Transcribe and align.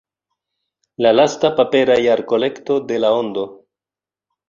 La 1.05 1.11
lasta 1.19 1.53
papera 1.61 1.99
jarkolekto 2.07 2.81
de 2.89 3.01
La 3.07 3.15
Ondo. 3.23 3.49